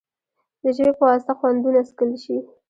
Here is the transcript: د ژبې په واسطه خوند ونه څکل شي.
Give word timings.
د 0.63 0.65
ژبې 0.75 0.93
په 0.97 1.03
واسطه 1.09 1.33
خوند 1.37 1.59
ونه 1.65 1.81
څکل 1.89 2.11
شي. 2.23 2.37